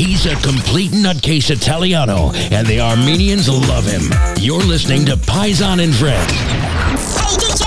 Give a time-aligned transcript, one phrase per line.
[0.00, 4.00] He's a complete nutcase Italiano, and the Armenians love him.
[4.38, 6.32] You're listening to Paisan and Friends.
[7.20, 7.66] Hey, DJ!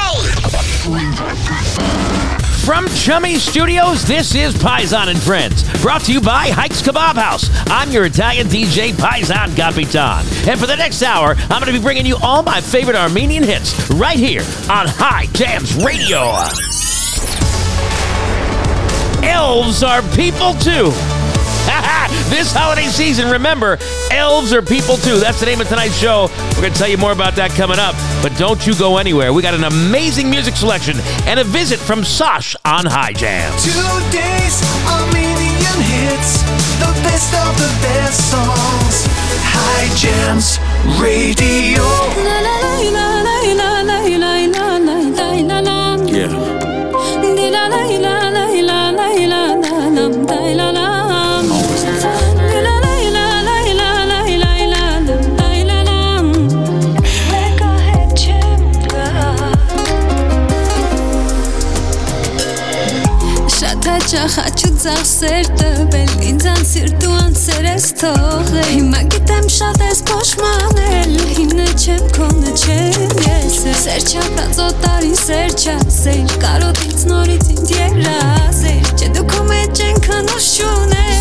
[2.66, 7.52] From Chummy Studios, this is Paisan and Friends, brought to you by Hikes Kebab House.
[7.68, 10.26] I'm your Italian DJ, Paisan Capitan.
[10.50, 13.44] And for the next hour, I'm going to be bringing you all my favorite Armenian
[13.44, 14.42] hits right here
[14.72, 16.34] on High Jams Radio.
[19.24, 20.92] Elves are people too.
[22.30, 23.78] this holiday season, remember,
[24.12, 25.18] elves are people too.
[25.18, 26.28] That's the name of tonight's show.
[26.56, 27.96] We're going to tell you more about that coming up.
[28.22, 29.34] But don't you go anywhere.
[29.34, 33.64] We got an amazing music selection and a visit from Sash on High Jams.
[33.64, 36.44] Today's Armenian hits,
[36.84, 39.08] the best of the best songs.
[39.48, 40.60] High Jams
[41.00, 41.84] Radio.
[42.24, 43.73] Yeah.
[64.24, 70.00] Շատ հաճախ ու ձախ սեր տվել Ինձան սիրտու անսեր ես թողել Հիմա գիտեմ շատ ես
[70.08, 78.94] կոշմանել Հիմնը չեմ քոնը չեմ ես Սեր չապած օտարին սեր չասեր Կարոտից նորից ինձ երազեր
[78.96, 81.13] Չէ դու քո մեջ ենքան ուշ չուներ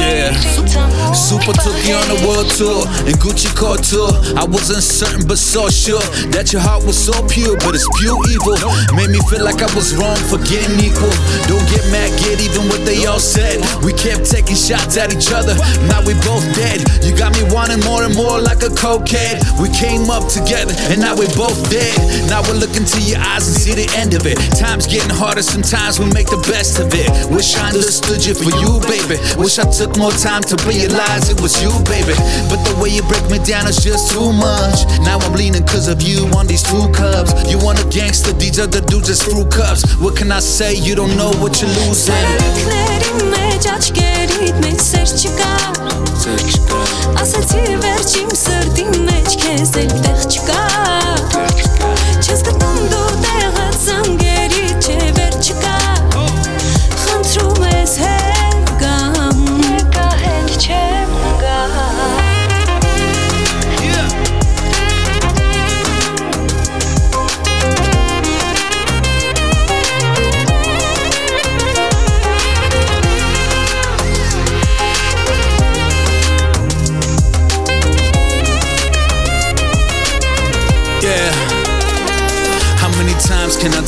[0.00, 0.32] Yeah.
[1.12, 4.10] Super took you on a world tour and Gucci couture.
[4.38, 6.02] I wasn't certain but so sure
[6.34, 8.56] that your heart was so pure, but it's pure evil.
[8.96, 11.12] Made me feel like I was wrong for getting equal.
[11.46, 13.60] Don't get mad, get even what they all said.
[13.84, 15.54] We kept taking shots at each other,
[15.90, 16.82] now we both dead.
[17.04, 19.42] You got me wanting more and more like a cokehead.
[19.60, 21.94] We came up together and now we're both dead.
[22.32, 24.40] Now we're looking to your eyes and see the end of it.
[24.56, 27.10] Time's getting harder, sometimes we make the best of it.
[27.28, 29.19] Wish I understood you for you, baby.
[29.37, 32.15] Wish I took more time to realize it was you, baby.
[32.47, 34.87] But the way you break me down is just too much.
[35.03, 37.33] Now I'm leaning cause of you on these two cups.
[37.51, 39.83] You want a gangster, these other dudes just screw cups.
[39.99, 40.75] What can I say?
[40.75, 42.15] You don't know what you're losing.
[42.15, 45.51] Սերելիքների մեջ աչկերիդ մեջ սեր չկա
[47.21, 50.61] Ասացի վերջին սրտի մեջ քեզ էլ տեղ չկա
[52.25, 52.58] Չես գտնում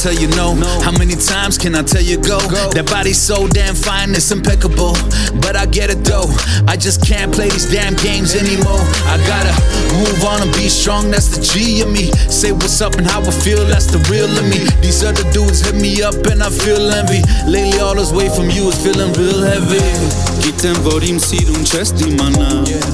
[0.02, 0.58] Tell you no?
[0.82, 2.42] How many times can I tell you go?
[2.74, 4.98] That body's so damn fine, it's impeccable.
[5.38, 6.26] But I get it though.
[6.66, 8.82] I just can't play these damn games anymore.
[9.06, 9.54] I gotta
[9.94, 12.10] move on and be strong, that's the G of me.
[12.26, 14.66] Say what's up and how I feel, that's the real of me.
[14.82, 17.22] These other dudes hit me up and I feel envy.
[17.46, 20.31] Lately, all this weight from you is feeling real heavy.
[20.42, 22.46] Գիտեմ, որ իմ սիրուն չես դիմանա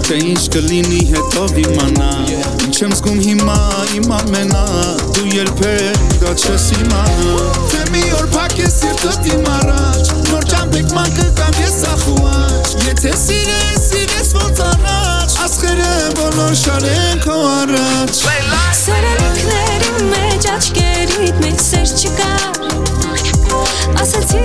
[0.04, 2.08] Թե ինչ կլինի հետո իմանա
[2.66, 3.56] Ինչ եմ զգում հիմա
[3.96, 4.64] իմ ամենա
[5.16, 7.38] Դու երբեք դա չես իմանա
[7.72, 13.14] Թե մի օր փակ ես սիրտդ իմ առաջ Նոր ճամփեք ման կգամ ես ախուաչ Եթե
[13.22, 18.22] սիրես, սիրես ոնց առաջ Ասխերը բոլոր շարեն քո առաջ
[18.82, 22.32] Սերելիքների մեջ աչկերիդ մեջ սեր չկա
[23.98, 24.37] Ասացի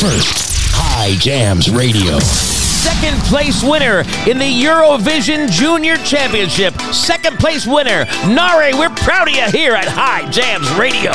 [0.00, 0.72] first.
[0.72, 2.18] High Jams Radio.
[2.20, 6.72] Second place winner in the Eurovision Junior Championship.
[6.94, 8.72] Second place winner, Nare.
[8.72, 11.12] We're proud of you here at High Jams Radio.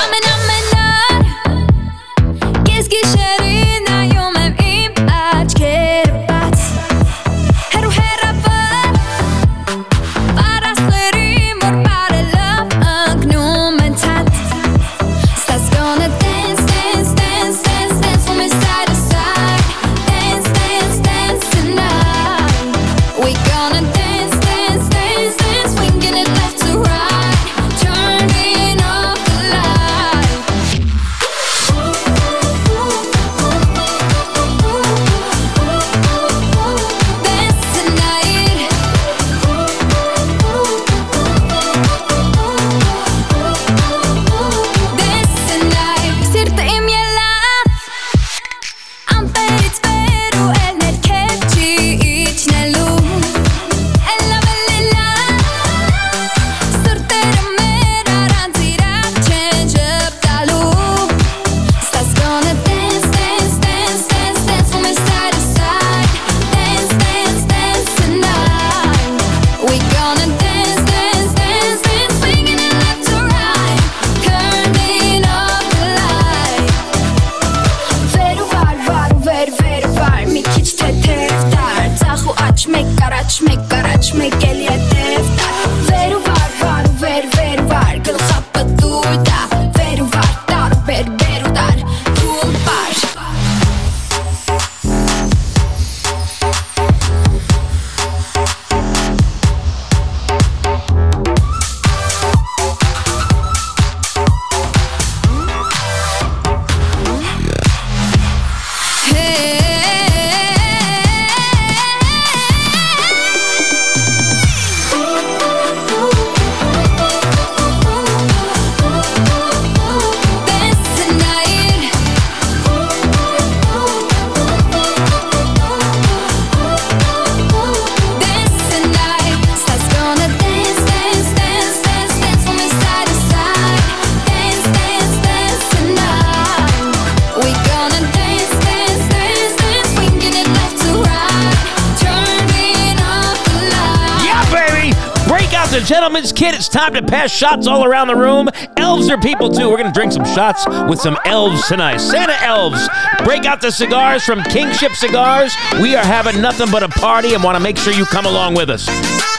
[146.75, 148.49] Time to pass shots all around the room.
[148.75, 149.69] Elves are people too.
[149.69, 151.99] We're going to drink some shots with some elves tonight.
[151.99, 152.89] Santa elves.
[153.23, 155.55] Break out the cigars from Kingship Cigars.
[155.79, 158.55] We are having nothing but a party and want to make sure you come along
[158.55, 158.89] with us.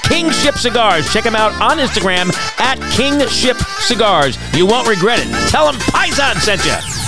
[0.09, 1.13] Kingship Cigars.
[1.13, 4.39] Check them out on Instagram at Kingship Cigars.
[4.55, 5.51] You won't regret it.
[5.51, 7.06] Tell them Paisan sent you.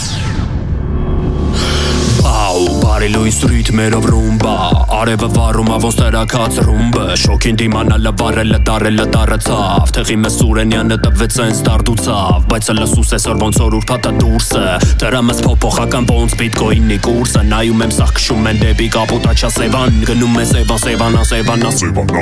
[2.99, 4.53] Արի լույս ռիթմերով ռումբա
[4.97, 11.55] Արևը վառում ավոս տերակած ռումբը Շոքին դիմանալը վառելը դարելը դարացավ Թեղի մեզ Սուրենյանը տվեց այն
[11.55, 14.65] ստարդուցավ Բայց հլը սուս եսօր ոնց որ ուրպատը դուրսը
[15.05, 20.51] Դրամս փոփոխական ոնց բիտկոյնի կուրսը Նայում եմ սաղ կշում են դեպի կապուտաչա սևան Գնում են
[20.57, 22.13] սևան սևան ասևան ասևան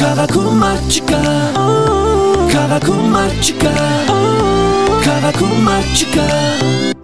[0.00, 1.22] Կավակում մարդ չկա
[2.56, 4.51] Կավակում մարդ չկա
[5.02, 6.24] Քաղաքում մարդ չկա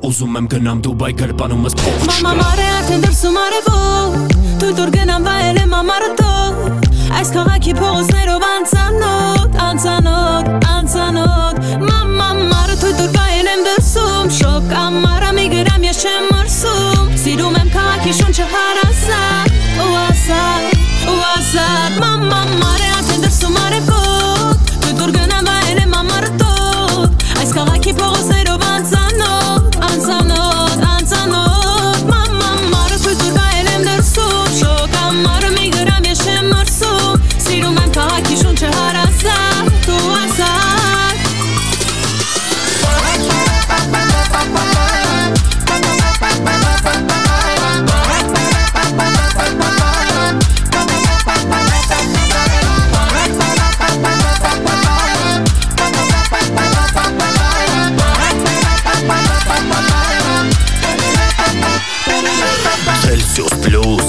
[0.06, 5.26] Ուզում եմ գնամ Դուբայ գրպանումս փող Մամա չկա մարե արդեն դրսում արևոտ Դու դուր գնամ
[5.26, 6.86] վայել եմ ամարտոտ
[7.18, 15.46] Այս քաղաքի փողոցներով անցանոտ, անցանոտ, անցանոտ Մամա մարը դուր վայել եմ դրսում Շոկ ամարա մի
[15.58, 22.77] գրամ ես չեմ մրսում Սիրում եմ քաղաքի շունչը հարասատ ու ասատ, ու ասատ Մամա մարե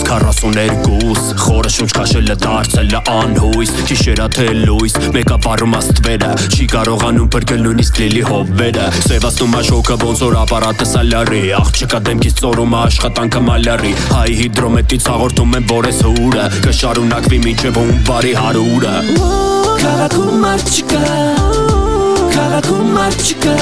[0.09, 7.29] 42 Խորը շունչ քաշելը դարձել է անհույս Գիշերա թե լույս Մեկա վարում աստվերը Չի կարողանում
[7.35, 13.43] բրգել նույնիսկ լիլի հովերը Սևացնում է շոկը ոնց որ ապարատը սալարի Աղջիկա դեմքից ծորում աշխատանքը
[13.49, 18.95] մալարի Հայ հիդրոմետից հաղորդում են որ ես հուրը Կշարունակվի մինչև ում բարի հարուրը
[19.83, 21.05] Քաղաքում մարդ չկա
[22.33, 23.57] Քաղաքում մարդ չկա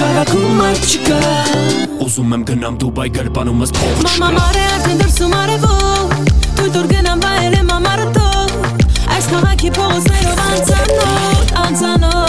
[0.00, 6.30] Քաղաքում մարդ չկա Ուզում եմ գնամ Դուբայ գրպանումս փող Մամա չկա մարե արդեն դրսում արևոտ
[6.60, 12.19] Դու դուր գնամ վայել եմ ամարտոտ Այս քաղաքի փողոցներով անցանոտ, անցանոտ,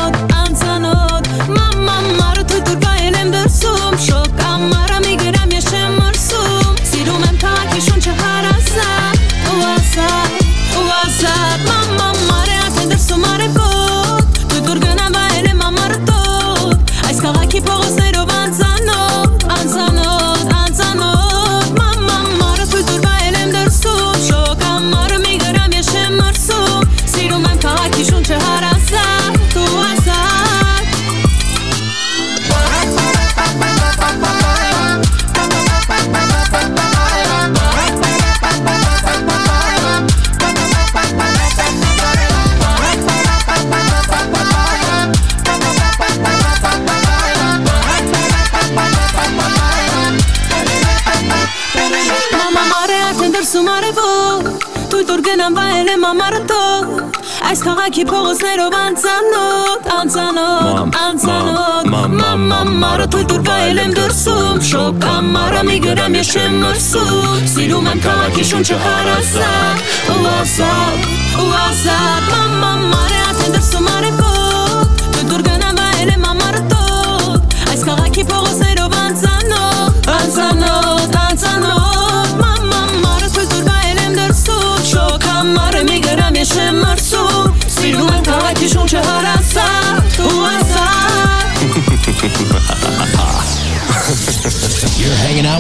[57.62, 65.62] Այս քաղաքի փողոցներով անցանոտ, անցանոտ, անցանոտ Մամա մարը դու դուր վայել եմ դրսում Շոկ ամարա
[65.70, 72.61] մի գրամ ես չեմ մրսում Սիրում եմ քաղաքի շունչը հարասատ ու ասատ, ու ասատ Մամա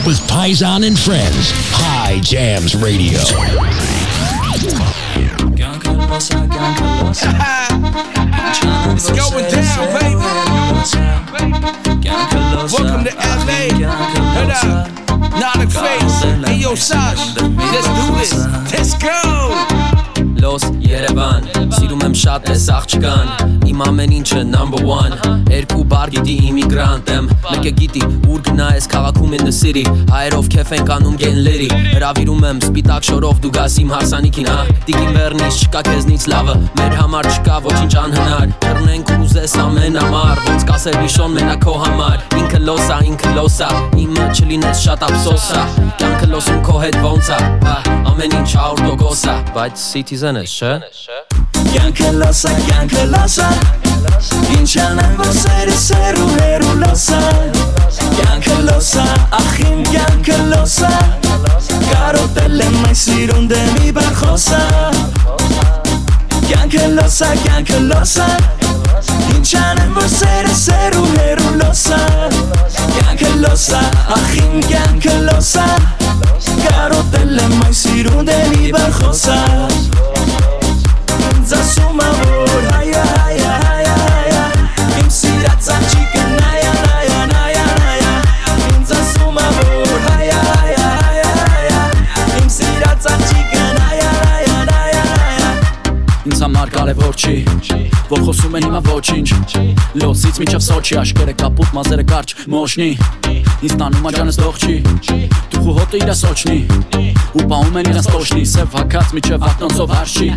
[0.01, 1.51] out with Paisan and Friends.
[1.74, 3.20] High Jams Radio.
[8.93, 10.15] It's going down, baby.
[12.72, 13.62] Welcome to LA.
[14.34, 14.89] Head up.
[15.39, 16.22] Not a face.
[16.48, 17.36] Hey, yo, Sash.
[17.38, 18.34] Let's do this.
[18.74, 19.90] Let's go.
[20.41, 21.43] Լոս Երևան
[21.75, 25.13] Սիրում եմ շատ ես աղջկան Իմ ամեն ինչը number one
[25.51, 30.50] Երկու բար գիտի իմիգրանտ եմ Մեկը գիտի ուր գնա ես քաղաքում in the city Հայերով
[30.55, 34.57] քեֆ են կանում գեն լերի Հրավիրում եմ սպիտակ շորով դու գաս իմ հարսանիքին հա
[34.88, 40.67] Տիկին վերնից չկա քեզնից լավը Մեր համար չկա ոչինչ անհնար Կռնենք ուզես ամեն ամար Ոնց
[40.71, 43.69] կասեր վիշոն մենակ քո համար Ինքը լոսա, ինքը լոսա
[44.01, 45.63] Իմը չլինես շատ ափսոսա
[46.01, 47.77] Կյանքը լոսում քո հետ ոնց է հա,
[48.12, 50.88] Ամեն ինչ 100% Բայց citizen különöse.
[51.71, 53.47] Ilyen kell lasa, ilyen kell lasa
[54.50, 55.50] Nincsen lasa
[59.89, 60.88] Ilyen kell lasa,
[61.91, 64.89] Karo tele maizirun de mi barjosa.
[66.47, 68.25] Ilyen kell lasa, ilyen kell lasa
[69.31, 69.91] Nincsen
[75.25, 75.65] lasa
[76.63, 77.47] Karo tele
[78.23, 78.71] de mi
[81.51, 84.43] Ինձ ասում ա որ հայա հայա հայա հայա
[85.01, 88.13] Իմ սիրած աղջիկը նայա նայա նայա նայա
[88.70, 91.81] Ինձ ասում ա որ հայա հայա հայա հայա
[92.39, 95.51] Իմ սիրած աղջիկը նայա նայա նայա նայա
[96.31, 97.36] Ինձ համար կարևոր չի
[98.12, 99.30] Որ խոսում են հիմա ոչինչ
[100.01, 102.88] Լոսից միջև Սոչի Աշկերը կապուտ, մազերը կարճ, մոշնի
[103.63, 104.75] Ինձ տանում աջանս դող չի
[105.53, 106.58] Դուխու հոտը իրա սոչնի
[107.39, 110.30] Ու պահում են իրաս տոշնի Սև հակած միջև ակնոնցով հարշի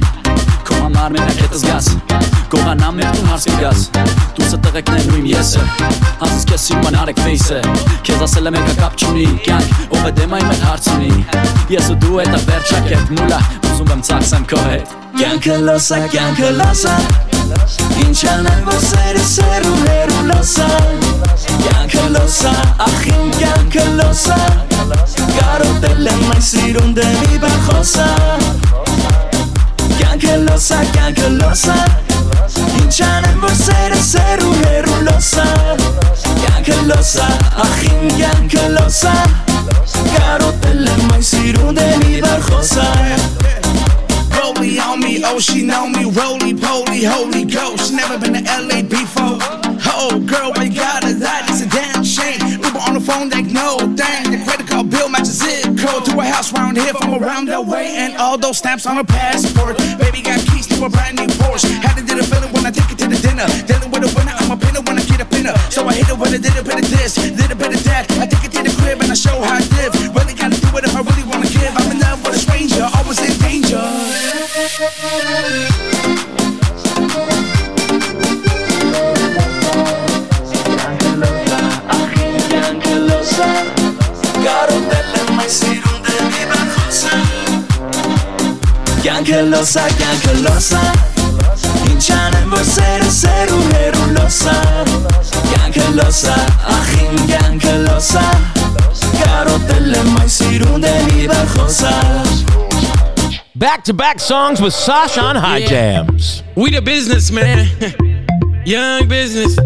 [0.64, 1.88] Քո համար մենակ հետս գաս
[2.54, 3.83] Գողանամ մեր տուն հարս կգաս
[4.38, 5.64] Դուսը տղեկներն ու իմ եսը
[6.23, 7.61] Հանցս կես սիրման արեք ֆեյսը
[8.07, 11.12] Քեզ ասել եմ եկա կապ չունի Կյանք, ով է դեմայի մեր հարց ունի
[11.75, 13.40] Ես ու դու հետը վերջակետ մուլա
[13.75, 16.97] Ուզում եմ ծախսեմ քո հետ Կյանքը լոսա, կյանքը լոսա
[17.94, 20.66] Quizá no va a ser ese lugar un losa,
[21.64, 24.37] ya que lo sa, ahí ya que lo sa,
[25.38, 28.06] caro te lema y sirú de mi barjosa,
[29.99, 31.75] ya que lo sa, ya que lo sa,
[32.76, 35.44] Hinchanal bozere zer urreru loza
[36.42, 37.64] Jakaloza, ahin jakaloza Garotele maizirun debi bajoza Jakaloza, jakaloza Hinchanal bozere zer urreru loza Jakaloza,
[37.64, 39.12] ahin jakaloza
[40.16, 42.87] Garotele maizirun debi bajoza
[44.44, 47.88] Chloe on me, oh she know me, roly poly, holy ghost.
[47.88, 49.40] She never been to LA before.
[49.88, 51.48] Oh girl, why you gotta lie?
[51.48, 52.60] It's a damn shame.
[52.60, 54.28] Uber on the phone like no dang.
[54.28, 57.58] The credit card bill matches zip code to a house round here from around the
[57.58, 59.78] way, and all those stamps on her passport.
[59.96, 61.72] Baby got keys to a brand new Porsche.
[61.80, 63.48] Had to do the feeling when I take it to the dinner.
[63.64, 65.56] Dealing with a winner, I'm a pinner when I get a pinner.
[65.72, 68.12] So I hit her with a little bit of this, little bit of that.
[68.20, 69.96] I take it to the crib and I show how I live.
[70.12, 71.72] Really gotta do it if I really wanna give.
[71.80, 74.24] I'm in love with a stranger, always in danger.
[89.02, 90.90] Yankelosa, yankelosa
[91.84, 94.82] Nincsenem vagy szere, szeru, heru, losa
[95.56, 96.34] Yankelosa,
[96.66, 98.40] ahim, yankelosa
[99.20, 102.23] Karo tele, mai szirunde, mi bajosa.
[103.64, 105.68] Back to back songs with Sash on High Yeah.
[105.68, 106.42] Jams.
[106.54, 107.66] We the business, man.
[108.66, 109.59] Young business.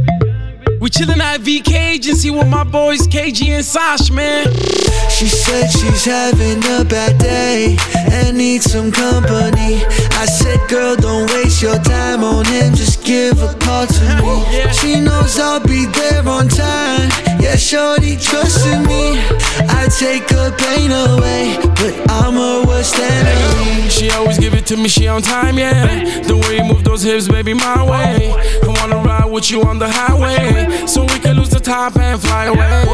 [0.81, 4.47] We chillin' at VK agency with my boys KG and Sash, man.
[5.11, 7.77] She said she's having a bad day
[8.13, 9.83] and needs some company.
[10.13, 14.23] I said, girl, don't waste your time on him, just give a call to me.
[14.23, 17.11] Oh, she knows I'll be there on time.
[17.41, 19.19] Yeah, shorty trusting me.
[19.71, 23.89] I take her pain away, but I'm her worst enemy.
[23.91, 26.23] She always give it to me, she on time, yeah.
[26.23, 28.33] The way you move those hips, baby, my way.
[28.63, 32.21] I wanna ride with you on the highway, so we can lose the top and
[32.21, 32.85] fly away,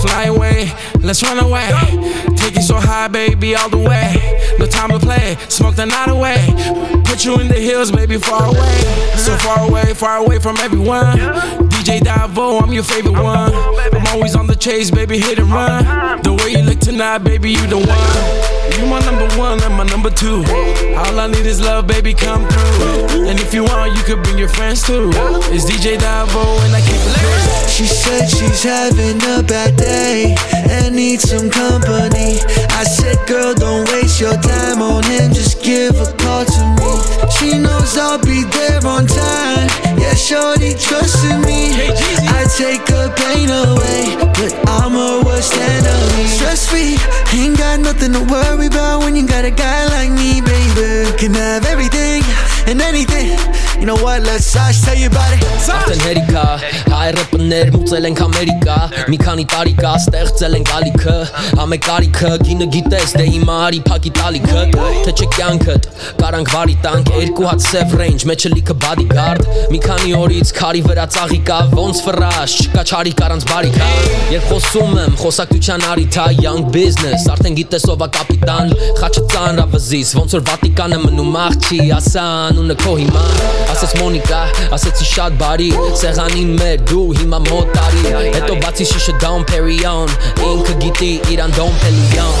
[0.00, 0.72] fly away.
[1.02, 1.43] Let's run away.
[2.36, 4.56] Take it so high, baby, all the way.
[4.58, 6.38] No time to play, smoke the night away.
[7.04, 8.80] Put you in the hills, baby, far away.
[9.16, 11.18] So far away, far away from everyone.
[11.68, 13.52] DJ Davo, I'm your favorite one.
[13.94, 16.22] I'm always on the chase, baby, hit and run.
[16.22, 18.53] The way you look tonight, baby, you the one.
[18.78, 20.42] You my number one and my number two.
[20.98, 23.28] All I need is love, baby, come through.
[23.28, 25.10] And if you want, you could bring your friends too.
[25.54, 27.70] It's DJ Davo and I keep it lit.
[27.70, 30.36] She said she's having a bad day
[30.70, 32.38] and needs some company.
[32.70, 36.83] I said, girl, don't waste your time on him, just give a call to me.
[37.30, 39.68] She knows I'll be there on time.
[39.98, 41.72] Yeah, shorty trust in me.
[42.28, 46.26] I take her pain away, but I'm a worst enemy.
[46.26, 46.96] Stress free,
[47.32, 51.10] ain't got nothing to worry about when you got a guy like me, baby.
[51.18, 52.22] Can have everything
[52.66, 53.38] and anything.
[53.80, 54.22] You know what?
[54.22, 55.42] Let's Sash tell you about it.
[55.68, 55.94] After
[57.44, 58.76] պներ մուծել ենք Ամերիկա
[59.12, 61.14] Մի քանի տարի կա ստեղծել ենք ալիքը
[61.64, 64.62] Ամե կարիքը, գինը գիտես, դե հիմա արի փակի տալիքը
[65.04, 65.88] Թե չէ կյանքդ,
[66.20, 71.06] կարանք վարի տանք Երկու հատ սև range, մեջը լիքը bodyguard Մի քանի օրից քարի վրա
[71.14, 73.90] ծաղի կա Ոնց ֆրաշ, չկա չարի կարանց բարիքա
[74.34, 80.14] Երբ խոսում եմ, խոսակցության արիթա Young business, արդեն գիտես ով է կապիտան Խաչը ծանր ավզիս,
[80.20, 83.24] ոնց որ Վատիկանը մնում աղջի Ասա անունը քո հիմա
[83.74, 84.40] ասեց Մոնիկա,
[84.76, 90.74] ասեցի շատ բարի, սեղանին մեր դու հիմա ma motari Eto baci shisha Dom Perignon Inka
[90.78, 92.34] giti iran don pelion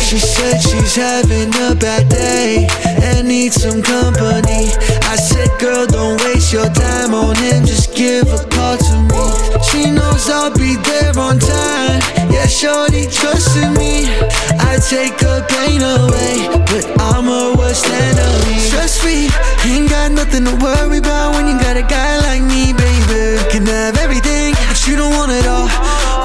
[0.00, 2.66] She said she's having a bad day
[3.02, 4.70] And needs some company.
[5.12, 7.64] I said girl don't waste your time on him.
[7.64, 9.26] Just give a call to me.
[9.68, 12.00] She knows I'll be there on time.
[12.30, 14.10] Yeah shorty trust in me.
[14.58, 18.58] I take her pain away But I'm her worst enemy.
[18.70, 19.28] Trust me,
[19.66, 23.38] ain't got nothing to worry about When you got a guy like me baby.
[23.50, 24.31] Can have everything
[25.12, 25.68] want it all.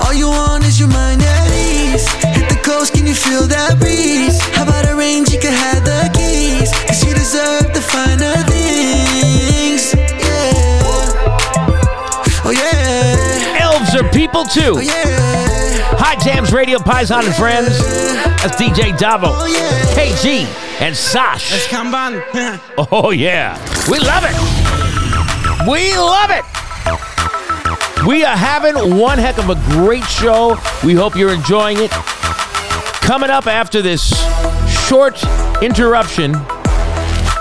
[0.04, 2.08] All you want is your mind at ease.
[2.36, 4.40] Hit the coast, can you feel that breeze?
[4.56, 6.72] How about a range, you can have the keys.
[6.88, 9.94] Cause you deserve the finer things.
[9.94, 11.12] Yeah.
[12.46, 13.62] Oh yeah.
[13.64, 14.76] Elves are people too.
[14.78, 15.38] Oh yeah.
[16.00, 17.78] High Jams Radio, Paisan and Friends.
[18.42, 20.46] That's DJ Davo, oh, KG,
[20.82, 21.52] and Sash.
[21.52, 22.22] Let's come on.
[22.92, 23.58] Oh, yeah.
[23.90, 24.36] We love it.
[25.68, 26.46] We love it.
[28.08, 30.58] We are having one heck of a great show.
[30.82, 31.92] We hope you're enjoying it.
[33.02, 34.14] Coming up after this
[34.88, 35.22] short
[35.62, 36.32] interruption,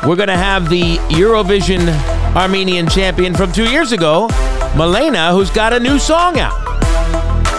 [0.05, 1.87] we're going to have the Eurovision
[2.35, 4.27] Armenian champion from two years ago,
[4.77, 6.59] Malena, who's got a new song out.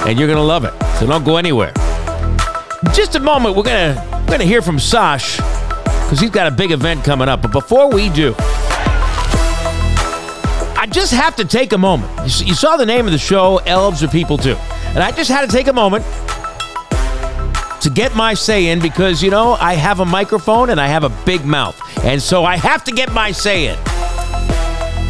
[0.06, 0.74] And you're going to love it.
[1.00, 1.72] So don't go anywhere.
[2.94, 6.48] Just a moment, we're going to we're going to hear from Sash because he's got
[6.48, 7.42] a big event coming up.
[7.42, 8.36] But before we do,
[10.98, 12.12] just have to take a moment.
[12.40, 14.56] You You saw the name of the show, Elves Are People Too.
[14.96, 16.04] And I just had to take a moment
[17.82, 21.04] to get my say in because, you know, I have a microphone and I have
[21.04, 21.80] a big mouth.
[22.04, 23.78] And so I have to get my say in.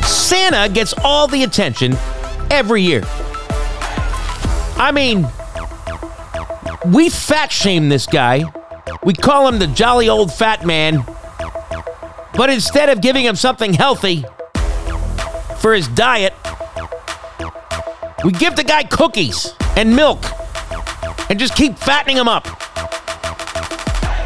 [0.03, 1.95] Santa gets all the attention
[2.51, 3.03] every year.
[4.75, 5.25] I mean,
[6.87, 8.43] we fat shame this guy.
[9.03, 11.05] We call him the jolly old fat man.
[12.33, 14.25] But instead of giving him something healthy
[15.59, 16.33] for his diet,
[18.23, 20.23] we give the guy cookies and milk
[21.29, 22.45] and just keep fattening him up.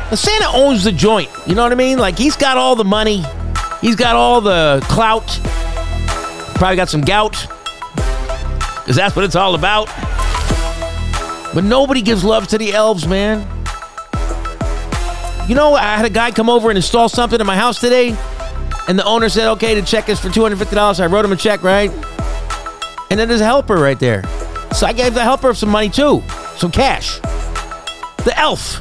[0.10, 1.30] Now, Santa owns the joint.
[1.48, 1.98] You know what I mean?
[1.98, 3.24] Like, he's got all the money,
[3.80, 5.40] he's got all the clout,
[6.56, 7.48] probably got some gout,
[7.96, 9.88] because that's what it's all about.
[11.54, 13.48] But nobody gives love to the elves, man.
[15.48, 18.16] You know, I had a guy come over and install something in my house today,
[18.88, 21.00] and the owner said, okay, the check is for $250.
[21.00, 21.92] I wrote him a check, right?
[23.10, 24.24] And then there's a helper right there.
[24.74, 26.24] So I gave the helper some money too,
[26.58, 27.20] some cash.
[28.24, 28.80] The elf.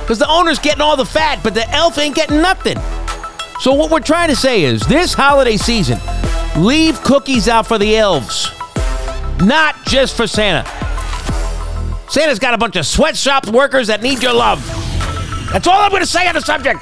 [0.00, 2.78] Because the owner's getting all the fat, but the elf ain't getting nothing.
[3.60, 5.98] So what we're trying to say is this holiday season,
[6.56, 8.50] leave cookies out for the elves,
[9.40, 10.68] not just for Santa.
[12.08, 14.64] Santa's got a bunch of sweatshop workers that need your love.
[15.52, 16.80] That's all I'm going to say on the subject.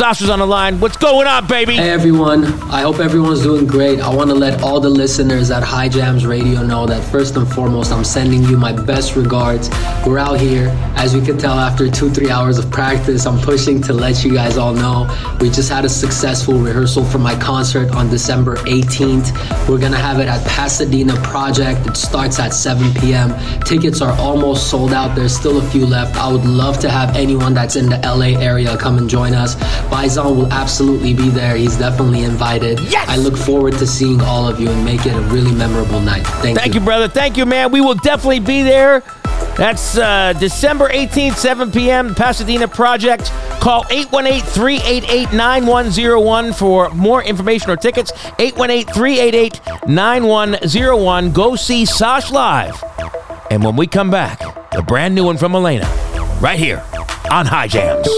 [0.00, 0.80] Sasha's on the line.
[0.80, 1.74] What's going on, baby?
[1.74, 4.00] Hey everyone, I hope everyone's doing great.
[4.00, 7.46] I want to let all the listeners at High Jams Radio know that first and
[7.46, 9.68] foremost, I'm sending you my best regards.
[10.06, 13.26] We're out here, as you can tell, after two, three hours of practice.
[13.26, 15.06] I'm pushing to let you guys all know.
[15.38, 19.68] We just had a successful rehearsal for my concert on December 18th.
[19.68, 21.86] We're gonna have it at Pasadena Project.
[21.86, 23.38] It starts at 7 p.m.
[23.64, 25.14] Tickets are almost sold out.
[25.14, 26.16] There's still a few left.
[26.16, 29.56] I would love to have anyone that's in the LA area come and join us.
[29.90, 31.56] Paisan will absolutely be there.
[31.56, 32.80] He's definitely invited.
[32.80, 33.08] Yes!
[33.08, 36.24] I look forward to seeing all of you and make it a really memorable night.
[36.26, 36.54] Thank, you.
[36.54, 37.08] Thank you, brother.
[37.08, 37.72] Thank you, man.
[37.72, 39.02] We will definitely be there.
[39.56, 43.30] That's uh, December 18th, 7 p.m., Pasadena Project.
[43.60, 48.12] Call 818 388 9101 for more information or tickets.
[48.38, 51.32] 818 388 9101.
[51.32, 52.82] Go see Sash live.
[53.50, 54.38] And when we come back,
[54.70, 55.86] the brand new one from Malena,
[56.40, 56.82] right here
[57.30, 58.08] on High Jams.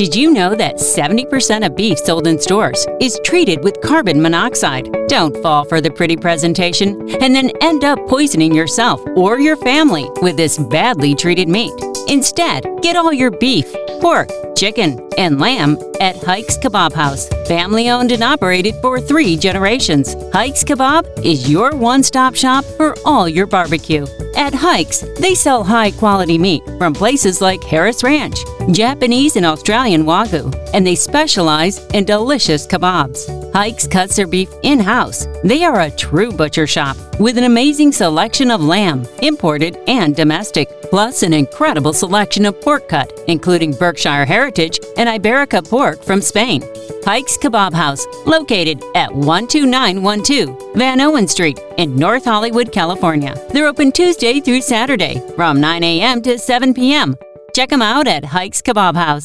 [0.00, 4.88] Did you know that 70% of beef sold in stores is treated with carbon monoxide?
[5.08, 10.08] Don't fall for the pretty presentation and then end up poisoning yourself or your family
[10.22, 11.74] with this badly treated meat.
[12.08, 17.28] Instead, get all your beef, pork, chicken, and lamb at Hikes Kebab House.
[17.48, 20.14] Family owned and operated for three generations.
[20.34, 24.06] Hikes Kebab is your one stop shop for all your barbecue.
[24.36, 28.38] At Hikes, they sell high quality meat from places like Harris Ranch,
[28.70, 33.28] Japanese and Australian Wagyu, and they specialize in delicious kebabs.
[33.52, 35.26] Hikes cuts their beef in house.
[35.42, 40.68] They are a true butcher shop with an amazing selection of lamb, imported and domestic,
[40.82, 46.62] plus an incredible selection of pork cut, including Berkshire Heritage and Iberica pork from Spain.
[47.04, 53.34] Hikes Kebab House, located at 12912 Vanowen Street in North Hollywood, California.
[53.52, 56.20] They're open Tuesday through Saturday from 9 a.m.
[56.22, 57.16] to 7 p.m.
[57.54, 59.24] Check them out at Hikes Kebab House.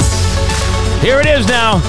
[1.01, 1.81] Here it is now.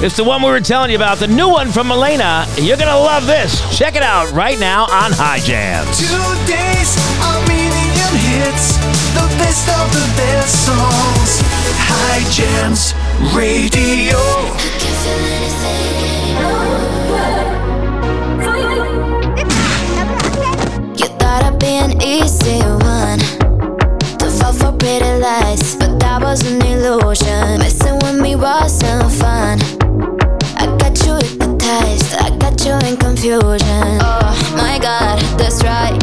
[0.00, 2.46] It's the one we were telling you about, the new one from Malena.
[2.56, 3.76] You're going to love this.
[3.76, 5.98] Check it out right now on High Jams.
[5.98, 6.06] Two
[6.46, 8.76] days, a million hits,
[9.12, 11.57] the best of the best songs.
[11.76, 12.94] High Jams
[13.34, 14.18] Radio.
[20.96, 23.18] You thought I'd be an easy one
[24.18, 27.58] to fall for pretty lies, but that was an illusion.
[27.58, 29.58] Messing with me wasn't fun.
[30.56, 33.98] I got you hypnotized, I got you in confusion.
[34.00, 35.98] Oh my god, that's right,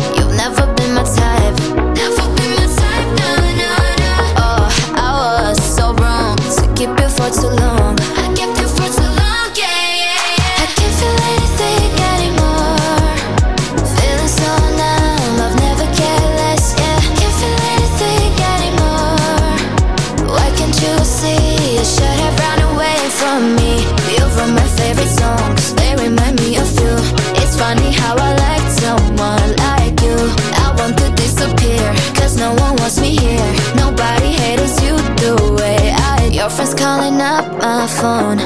[36.56, 38.40] friends calling up my phone.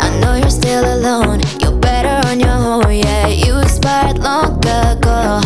[0.00, 1.40] I know you're still alone.
[1.60, 3.28] You're better on your own, yeah.
[3.28, 5.40] You expired long ago.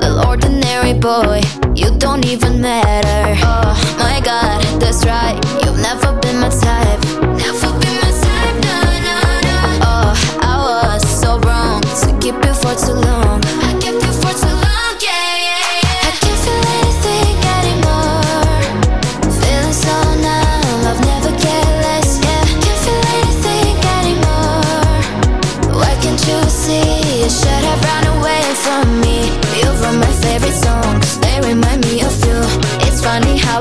[0.00, 1.42] Little ordinary boy,
[1.74, 3.38] you don't even matter.
[3.44, 5.38] Oh my god, that's right.
[5.62, 7.09] You've never been my type.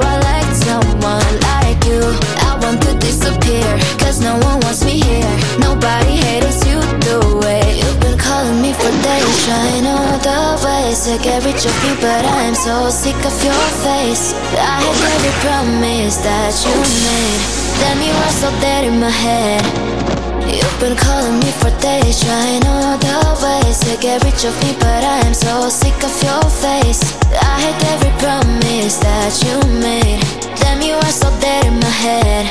[0.02, 2.02] How I like someone like you.
[2.48, 3.68] I want to disappear,
[4.00, 5.34] cause no one wants me here.
[5.60, 9.46] Nobody hates you the way you've been calling me for days.
[9.46, 13.64] Trying all the ways to get rid of me, but I'm so sick of your
[13.84, 14.34] face.
[14.56, 16.76] I had every promise that you
[17.08, 17.42] made.
[17.80, 20.29] Then you were so dead in my head.
[20.52, 24.74] You've been calling me for days, trying all the ways to get rid of me,
[24.80, 27.02] but I'm so sick of your face.
[27.32, 30.22] I had every promise that you made.
[30.58, 32.46] Damn, you are so dead in my head.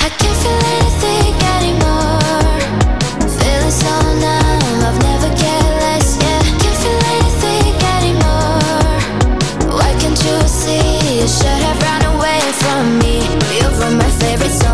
[0.00, 2.56] I can't feel anything anymore.
[3.36, 3.92] Feeling so
[4.24, 6.16] numb, I've never cared less.
[6.16, 9.76] Yeah, can't feel anything anymore.
[9.76, 11.20] Why can't you see?
[11.20, 13.28] You should have run away from me.
[13.60, 14.67] You wrote my favorite songs,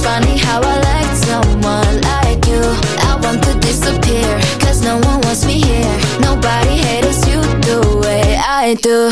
[0.00, 2.62] It's funny how I like someone like you.
[3.04, 5.98] I want to disappear, cause no one wants me here.
[6.20, 9.10] Nobody hates you the way I do.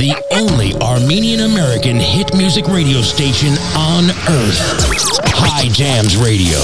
[0.00, 4.60] The only Armenian American hit music radio station on earth.
[5.26, 6.56] High Jams Radio.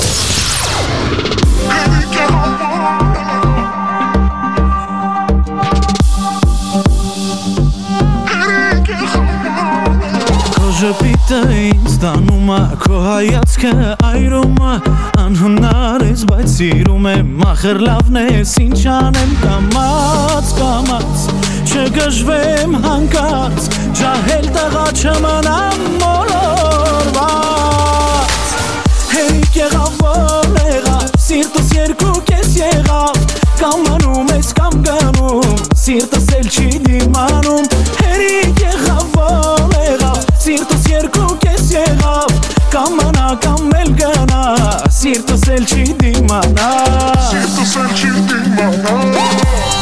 [11.29, 13.71] Ժպիտը ինձ տանում է, քո հայացքը
[14.09, 14.77] այրում է
[15.21, 21.27] Անհնար ես, բայց սիրում եմ, ախր լավն ես, ինչ անեմ կամաց, կամաց
[21.69, 23.69] Չգժվեմ հանկարծ,
[24.01, 27.29] ջահել տղա չմնամ մոլորված
[29.13, 33.17] Հերիք եղավ, որ եղավ, սիրտս երկու կես եղավ
[33.61, 37.65] Կամ անում ես, կամ գնում, սիրտս էլ չի դիմանում
[38.01, 42.35] Հերիք եղավ, որ եղավ, սիրտս երկու կես եղավ
[42.73, 44.43] Կամ անա, կամ էլ գնա,
[44.99, 46.71] սիրտս էլ չի դիմանա
[47.31, 49.78] Սիրտս էլ չի դիմանա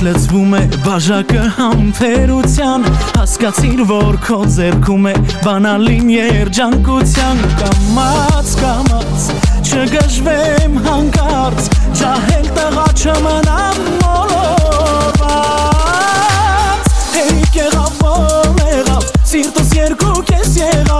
[0.00, 2.84] լծվում է բաժակը համբերության
[3.18, 5.12] Հասկացիր, որ քո ձերքում է
[5.44, 9.26] բանալին երջանկության Կամաց, կամաց,
[9.66, 11.68] չգժվեմ հանկարծ
[12.00, 15.28] Ջահել տղա չմնամ մոլորված
[17.18, 20.99] Հերիք եղավ, որ եղավ, սիրտս երկու կես եղավ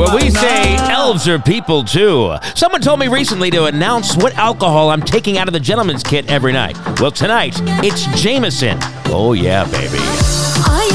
[0.00, 2.34] where we say elves are people too.
[2.54, 6.30] Someone told me recently to announce what alcohol I'm taking out of the gentleman's kit
[6.30, 6.78] every night.
[6.98, 8.78] Well, tonight, it's Jameson.
[9.06, 9.98] Oh, yeah, baby.
[9.98, 10.90] Apple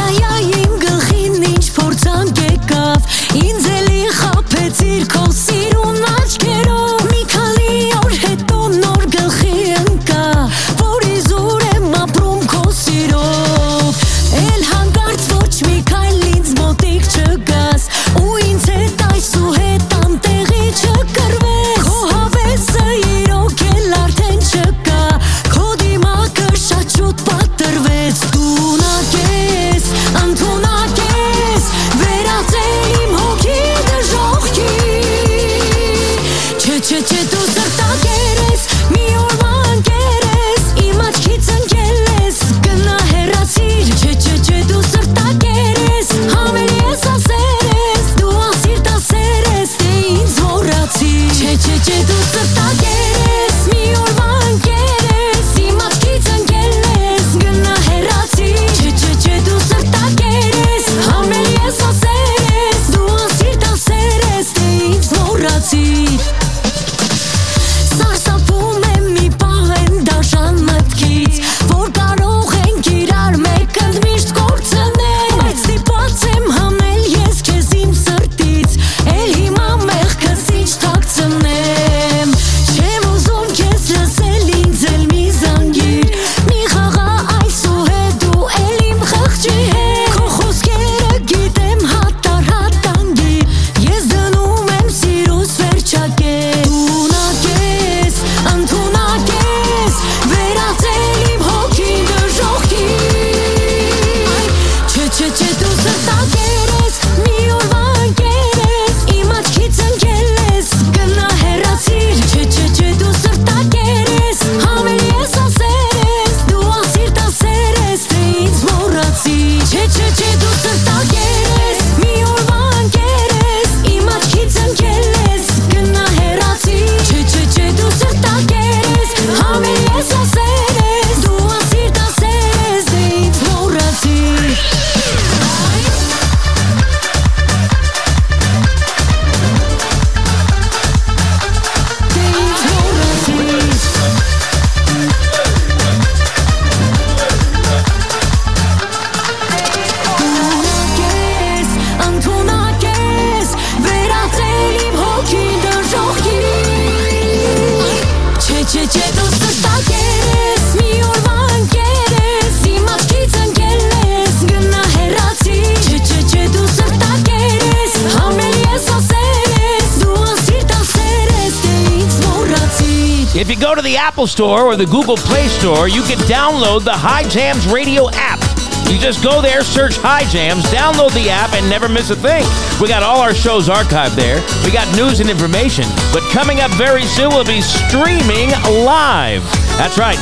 [174.35, 178.43] Store or the Google Play Store, you can download the High Jams Radio app.
[178.91, 182.43] You just go there, search High Jams, download the app, and never miss a thing.
[182.81, 184.43] We got all our shows archived there.
[184.65, 185.85] We got news and information.
[186.11, 188.51] But coming up very soon, we'll be streaming
[188.83, 189.39] live.
[189.79, 190.19] That's right.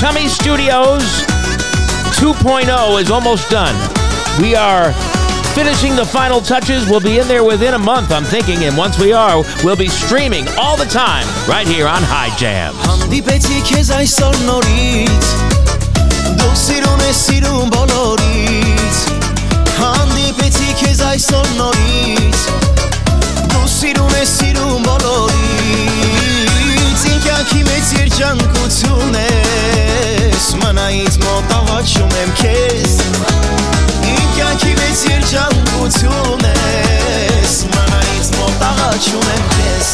[0.00, 1.04] Chummy Studios
[2.16, 2.64] 2.0
[2.98, 3.76] is almost done.
[4.40, 4.96] We are
[5.53, 8.97] Finishing the final touches, we'll be in there within a month, I'm thinking, and once
[8.97, 12.73] we are, we'll be streaming all the time right here on High Jam.
[12.85, 15.25] Հանդիպեցի քեզ այսօր նորից
[16.39, 18.97] Դու սիրուն ես սիրուն բոլորից
[19.79, 22.39] Հանդիպեցի քեզ այսօր նորից
[23.51, 26.19] Դու սիրուն ես սիրուն բոլորից
[27.09, 32.93] Իմ կյանքի մեծ երջանկություն ես Մնայից մոտ աղաչում եմ քեզ
[34.34, 39.90] կյանքի մեծ երջանկություն ես Մանայից մոտ աղաչում եմ քեզ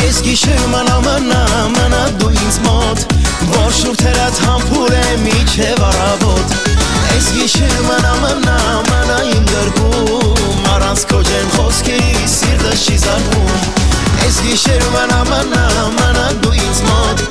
[0.00, 1.40] Ես գիշեր մանա մանա
[1.74, 3.04] մանա դու ինձ մոտ
[3.54, 6.56] որ շուրթերած համբուր է միջև առավոտ
[7.14, 8.58] Այս գիշեր մանա մնա
[8.90, 13.93] մանա իմ գրկում Առանց քո ջերմ խոսքերի սիրտը չի զարկում
[14.24, 15.64] Այս գիշեր մանա մնա
[15.98, 17.24] մանա դու ինձ մոտ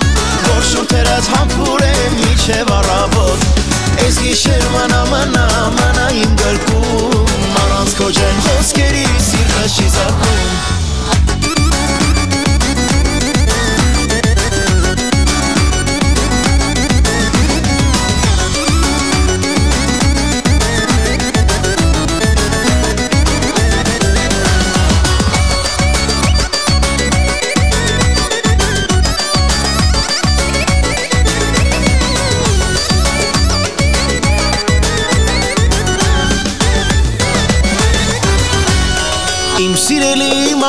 [0.45, 3.47] Որ շուրթերած համբուր է միջև առավոտ
[4.06, 9.91] Այս գիշեր մանա մանա իմ գրկում Առանց քո ջերմ խոսքերի սիրտը չի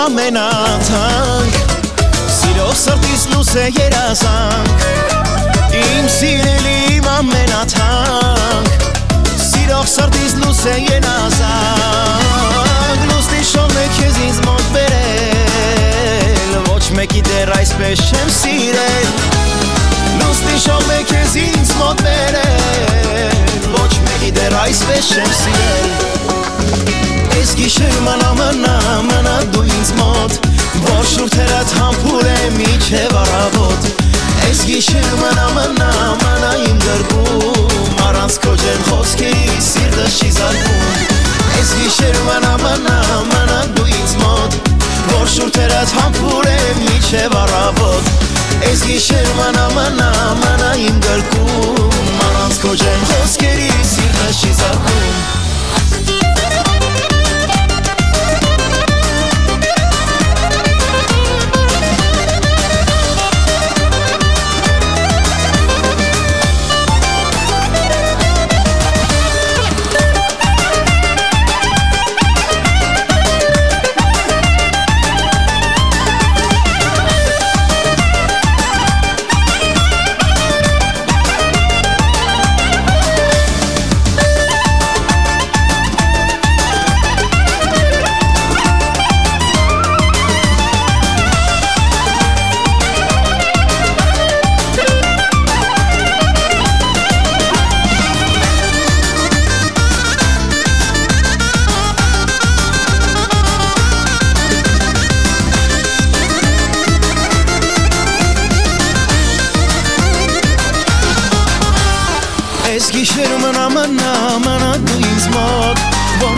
[0.05, 1.55] ամենաթանկ
[2.35, 4.83] Սիրով սրտիս լուս է երազանք
[5.81, 8.69] Իմ սիրելի իմ ամենաթանկ
[9.45, 12.27] Սիրով սրտիս լուս է երազանք
[13.13, 19.09] Լուսնի շողն է քեզ ինձ մոտ բերել Ոչ մեկի դեր այսպես չեմ սիրել
[20.21, 26.14] Լուսնի շողն է քեզ ինձ մոտ բերել Ոչ մեկի դեր այսպես չեմ սիրել
[27.45, 30.47] Այս գիշեր մանա մանա մանա դու ինձ մոտ
[30.85, 33.89] Որ շուրթերած համբուր է միջև առավոտ
[34.47, 35.91] Այս գիշեր մանա մանա
[36.23, 40.89] մանա իմ գրկում Առանց քո ջերմ խոսքերի սիրտը չի զարկում
[41.59, 42.97] Այս գիշեր մանա մանա
[43.35, 44.59] մանա դու ինձ մոտ
[45.13, 48.13] Որ շուրթերած համբուր է միջև առավոտ
[48.73, 50.13] Այս գիշեր մանա մանա
[50.47, 55.44] մանա իմ գրկում Առանց քո ջերմ խոսքերի սիրտը չի զարկում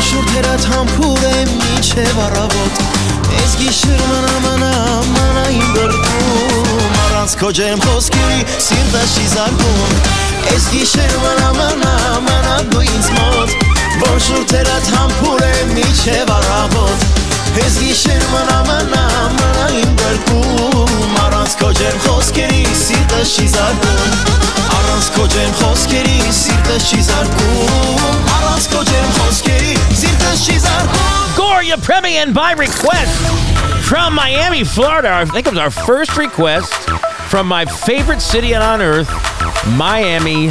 [0.07, 2.81] շուրթերած համբուր եմ միջև առավոտ
[3.37, 4.71] Ես գիշեր մանա մանա
[5.15, 9.97] մանա իմ բրդում Առանց քո ջեմ խոսքի սիրտաշի զարգում
[10.51, 11.95] Ես գիշեր մանա մանա
[12.29, 13.57] մանա դու ինձ մոտ
[14.05, 17.09] Որ շուրթերած համբուր եմ միջև առավոտ
[17.63, 19.05] Ես գիշեր մանա մանա
[19.41, 27.01] մանա իմ բրդում Առանց քո ջեմ խոսքերի սիրտաշի զարգում Առանց քո ջեմ խոսքերի սիրտս չի
[27.09, 35.11] զարկում Առանց քո ջեմ խոսքերի սիրտս չի զարկում by request from Miami, Florida.
[35.13, 36.73] I think it was our first request
[37.29, 39.09] from my favorite city on earth,
[39.77, 40.51] Miami,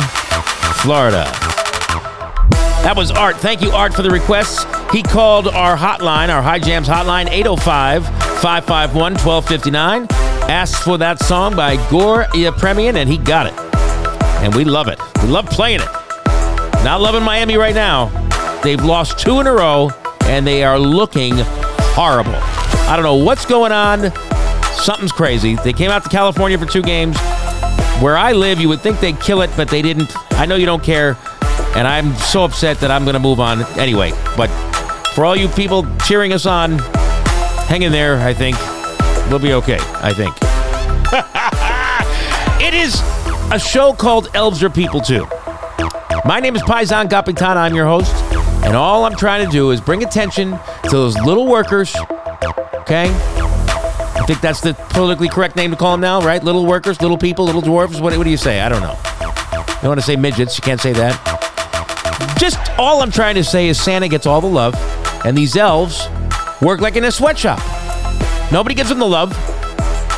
[0.81, 1.23] Florida.
[2.83, 3.37] That was Art.
[3.37, 4.67] Thank you, Art, for the request.
[4.91, 8.05] He called our hotline, our High Jams hotline, 805
[8.41, 10.07] 551 1259.
[10.49, 13.64] Asked for that song by Gor Yepremyan, and he got it.
[14.45, 14.99] And we love it.
[15.23, 15.91] We love playing it.
[16.83, 18.09] Not loving Miami right now.
[18.61, 19.89] They've lost two in a row,
[20.25, 21.33] and they are looking
[21.95, 22.35] horrible.
[22.35, 24.11] I don't know what's going on.
[24.75, 25.55] Something's crazy.
[25.55, 27.17] They came out to California for two games.
[27.99, 30.15] Where I live, you would think they'd kill it, but they didn't.
[30.33, 31.17] I know you don't care,
[31.75, 34.11] and I'm so upset that I'm going to move on anyway.
[34.37, 34.49] But
[35.15, 36.77] for all you people cheering us on,
[37.67, 38.57] hang in there, I think.
[39.27, 40.35] We'll be okay, I think.
[42.61, 43.01] it is
[43.51, 45.27] a show called Elves Are People Too.
[46.25, 47.57] My name is Paisan Kapitana.
[47.57, 48.13] I'm your host.
[48.65, 50.51] And all I'm trying to do is bring attention
[50.85, 51.95] to those little workers,
[52.73, 53.05] okay?
[53.07, 56.43] I think that's the politically correct name to call them now, right?
[56.43, 58.01] Little workers, little people, little dwarves.
[58.01, 58.61] What, what do you say?
[58.61, 58.97] I don't know.
[59.83, 60.57] You want to say midgets?
[60.57, 62.35] You can't say that.
[62.39, 64.73] Just all I'm trying to say is Santa gets all the love,
[65.23, 66.07] and these elves
[66.61, 67.59] work like in a sweatshop.
[68.51, 69.31] Nobody gives them the love.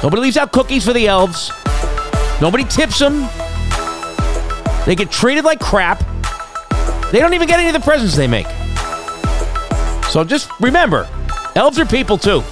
[0.01, 1.51] Nobody leaves out cookies for the elves.
[2.39, 3.27] Nobody tips them.
[4.85, 5.99] They get treated like crap.
[7.11, 8.47] They don't even get any of the presents they make.
[10.11, 11.09] So just remember,
[11.55, 12.43] elves are people too.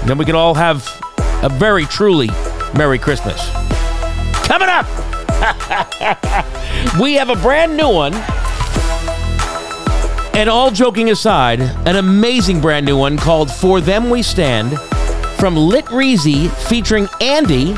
[0.00, 0.88] And then we can all have
[1.42, 2.28] a very truly
[2.74, 3.50] Merry Christmas.
[4.46, 4.86] Coming up,
[7.00, 8.14] we have a brand new one.
[10.34, 14.78] And all joking aside, an amazing brand new one called For Them We Stand
[15.44, 17.76] from Lit Reezy featuring Andy.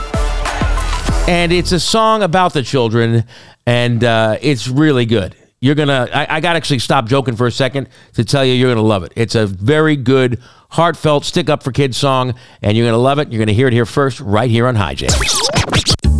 [1.26, 3.24] And it's a song about the children,
[3.66, 5.34] and uh, it's really good.
[5.58, 8.70] You're gonna, I, I gotta actually stop joking for a second to tell you you're
[8.72, 9.12] gonna love it.
[9.16, 10.40] It's a very good,
[10.70, 13.32] heartfelt, stick up for kids song, and you're gonna love it.
[13.32, 15.45] You're gonna hear it here first, right here on High Jams.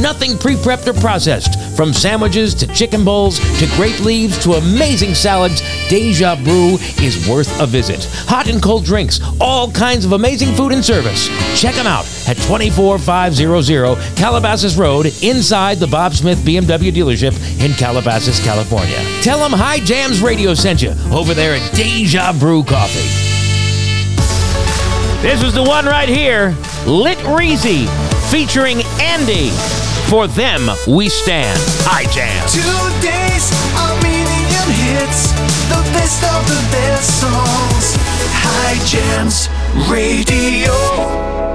[0.00, 1.60] Nothing pre prepped or processed.
[1.76, 7.60] From sandwiches to chicken bowls to grape leaves to amazing salads, Deja Brew is worth
[7.60, 8.04] a visit.
[8.28, 11.28] Hot and cold drinks, all kinds of amazing food and service.
[11.60, 17.34] Check them out at 24500 Calabasas Road inside the Bob Smith BMW dealership
[17.64, 18.98] in Calabasas, California.
[19.22, 23.32] Tell them High Jams Radio sent you over there at Deja Brew Coffee.
[25.22, 26.54] This is the one right here,
[26.86, 27.88] Lit Reezy,
[28.30, 29.83] featuring Andy.
[30.08, 31.58] For them, we stand.
[31.82, 32.52] High Jams.
[32.52, 35.32] Today's Armenian hits,
[35.68, 37.96] the best of the best songs.
[38.30, 39.48] High Jams
[39.90, 41.53] Radio.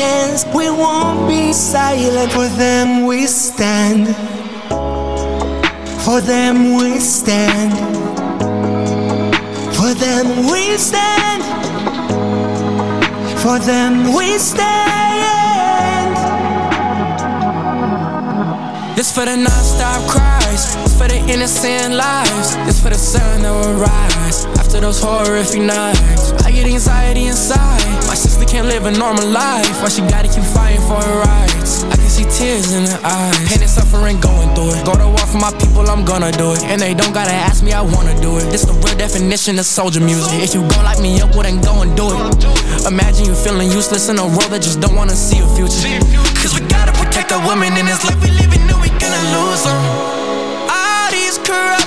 [0.00, 2.32] Chance, we won't be silent.
[2.32, 4.06] For them we stand.
[6.04, 7.72] For them we stand.
[9.76, 11.42] For them we stand.
[13.42, 14.90] For them we stand.
[18.96, 23.52] This for the non-stop cries, this for the innocent lives, this for the sun that
[23.52, 26.32] will rise after those horrific nights.
[26.44, 27.80] I get anxiety inside.
[28.08, 28.14] My
[28.50, 29.70] can't live a normal life.
[29.80, 31.84] Why she gotta keep fighting for her rights?
[31.86, 33.38] I can see tears in her eyes.
[33.46, 34.84] Pain and suffering going through it.
[34.84, 36.62] Go to war for my people, I'm gonna do it.
[36.66, 38.50] And they don't gotta ask me, I wanna do it.
[38.50, 40.42] This the real definition of soldier music.
[40.42, 42.86] If you go like me up, well then go and do it.
[42.90, 45.86] Imagine you feeling useless in a world that just don't wanna see a future.
[46.42, 49.62] Cause we gotta protect our women in this life we living, know we gonna lose
[49.62, 49.78] them.
[50.66, 51.79] All these corrupted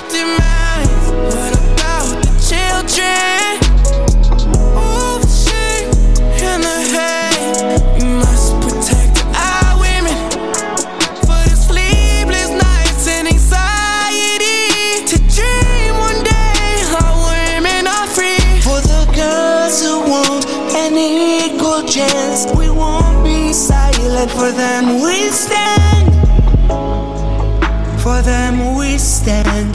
[29.24, 29.74] stand.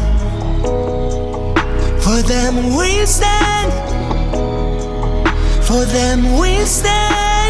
[2.03, 3.71] For them we stand.
[5.65, 7.49] For them we stand.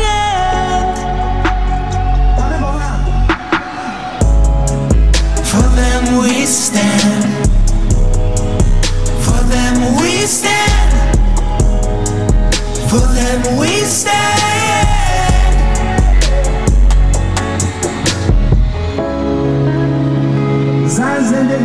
[5.51, 7.23] For them we stand.
[9.25, 11.19] For them we stand.
[12.89, 14.28] For them we stand.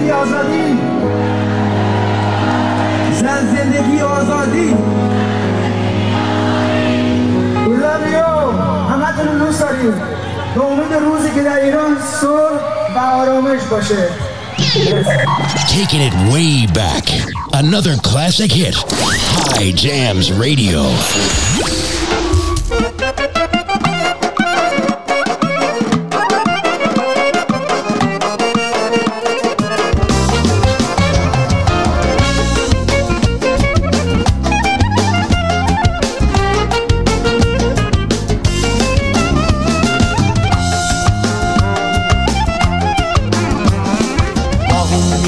[0.03, 0.77] زندگی آزادی
[3.21, 4.75] زن زندگی آزادی
[7.65, 8.53] We love you
[8.91, 9.93] همتون رو دوست داریم
[10.55, 12.59] به امید روزی که در ایران صلح
[12.95, 14.07] و آرامش باشه
[15.77, 17.05] Taking it way back.
[17.53, 18.75] Another classic hit.
[19.55, 21.42] High Jams Radio.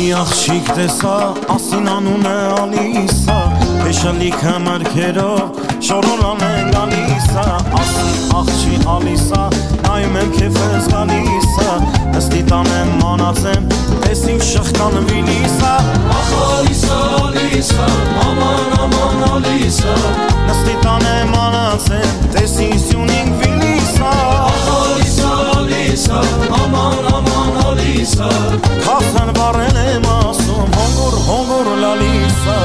[0.07, 1.13] Մի աղջիկ տեսա,
[1.51, 3.39] ասին անուն է ալիսա,
[3.81, 7.47] Հեշալիք համարքերով, շորորան է գալիսա,
[7.81, 9.41] Ասին աղջի ալիսա,
[9.89, 11.75] նայում եմ կեվ ես գալիսա,
[12.15, 13.67] Հստի տան եմ մանացեմ,
[14.07, 15.75] ես իմ շխկան վիլիսա,
[16.21, 17.91] Ախ ալիսա, ալիսա,
[18.29, 19.97] աման, աման ալիսա,
[20.53, 25.06] Հստի տան եմ մանացեմ, ես ինս յունինք վիլիսա, Ախ ալիսա,
[25.97, 26.17] Ալիսա,
[26.53, 28.27] աման աման Ալիսա
[28.85, 32.59] Քասան բարեն եմ ասում, հոնգուր, հոնգուր լալիսա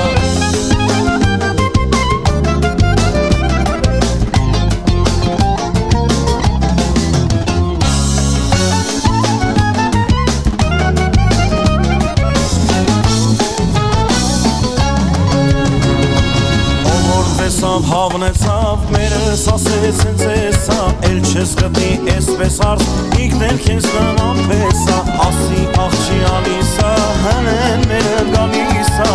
[17.41, 18.60] տեսավ
[19.31, 20.77] ես ասեց հենց էսա
[21.07, 22.87] Էլ չես գտնի եսպես արս
[23.23, 26.89] Իգնել քեզ նման պեսա Ասի աղջի ալիսա
[27.21, 29.07] Հնեն մերը գալիսա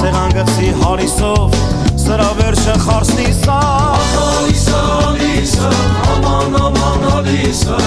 [0.00, 1.54] Սեղան գծի հարիսով
[2.02, 3.60] Սրա վերջը խարսնիսա
[4.00, 5.70] Ախալիսա, ալիսա
[6.16, 7.78] Աման, աման, ալիսա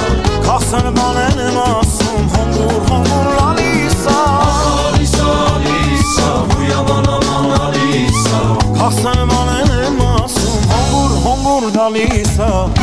[0.47, 4.17] Կախսնման են ասում Հոմուր, հոմուր, ալիսա
[4.47, 8.43] Ախալիսա, ալիսա Ու աման, աման, ալիսա
[8.79, 9.72] Կախսնման են
[11.63, 12.73] kurna lisan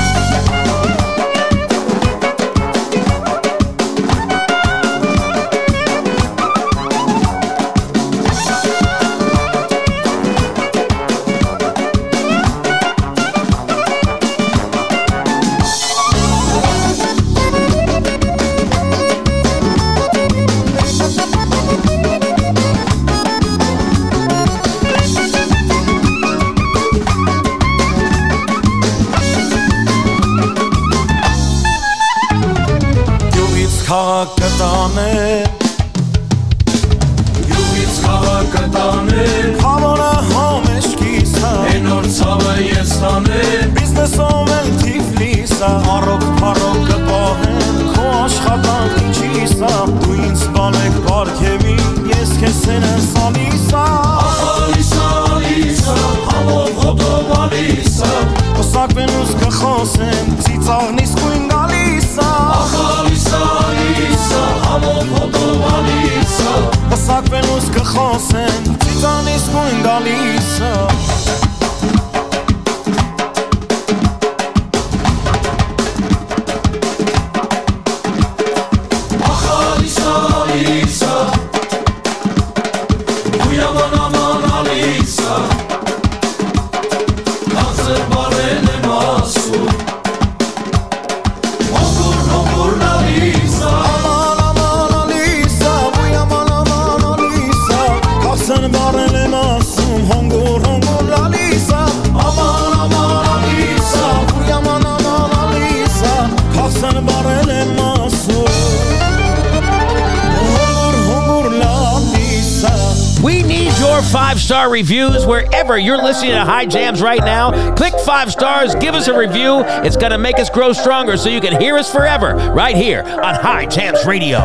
[114.81, 117.75] reviews wherever you're listening to High Jams right now.
[117.75, 119.63] Click five stars, give us a review.
[119.85, 123.03] It's going to make us grow stronger so you can hear us forever right here
[123.03, 124.39] on High Jams Radio.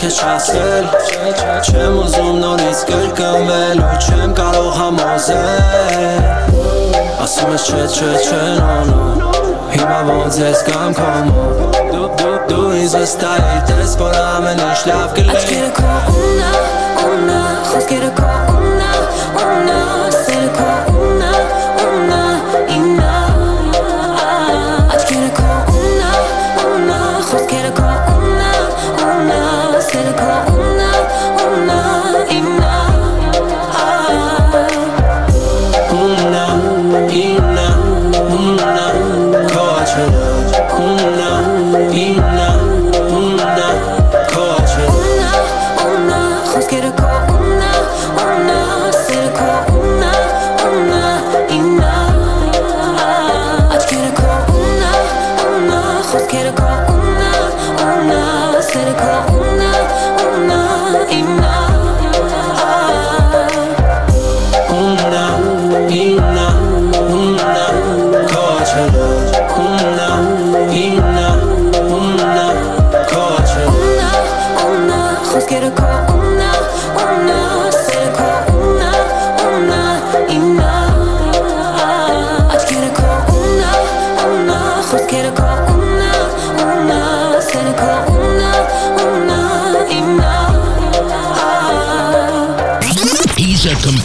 [0.00, 0.84] Կարող քեզ չասել
[1.60, 6.24] Չեմ ուզում նորից կրկնվել ու չեմ կարող համոզել
[7.26, 8.78] Ասում ես չէ չէ չէ նո
[9.18, 9.34] նո
[9.74, 11.44] Հիմա ոնց ես կամ կոմո
[11.92, 15.92] Դու դու դու ինձ վստահիր տես որ ամեն ինչ լավ կլինի Աչքերը քո
[16.24, 16.50] ունա,
[17.10, 18.89] ունա Խոսքերը քո ունա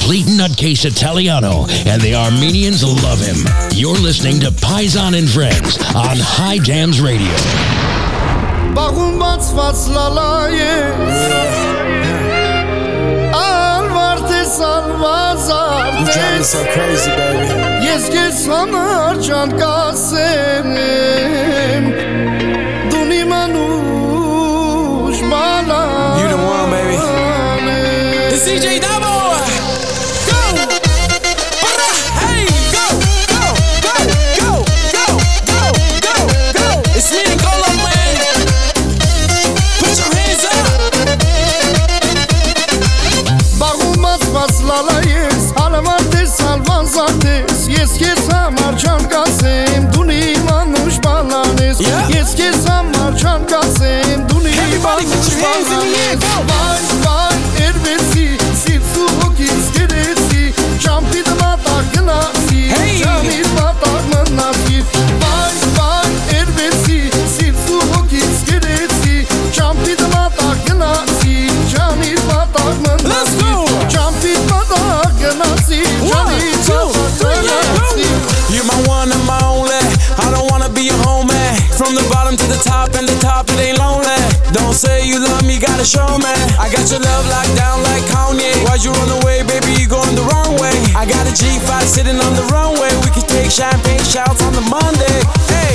[0.05, 3.37] complete nutcase Italiano, and the Armenians love him.
[3.73, 7.33] You're listening to Paisan and Friends on High Jams Radio.
[8.77, 11.17] Բաղում բացված լալայես
[13.41, 17.49] Ալվարտես ալվազարտես You drive me so crazy, baby.
[17.89, 20.69] Ես քեզ համար ջան կասեմ
[22.93, 24.39] Դու նիմանուշ
[25.33, 25.83] բալա
[26.21, 26.97] You the one, baby.
[28.31, 29.14] It's CJ Dabo.
[62.74, 63.02] Hey,
[73.04, 73.66] Let's go.
[73.66, 73.76] Go.
[78.50, 79.76] You're my one and only.
[80.18, 81.54] I don't wanna be your homie.
[81.78, 84.16] From the bottom to the top and the top, it ain't lonely.
[84.54, 85.35] Don't say you love
[85.86, 86.34] show me.
[86.58, 88.52] I got your love locked down like Kanye.
[88.66, 89.78] Why'd you run away, baby?
[89.80, 90.74] You going the wrong way.
[90.98, 92.90] I got a G5 sitting on the runway.
[93.06, 95.22] We can take champagne shouts on the Monday.
[95.48, 95.75] Hey.